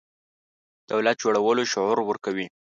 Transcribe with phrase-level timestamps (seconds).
[0.91, 2.47] دولت جوړولو شعور ورکوي.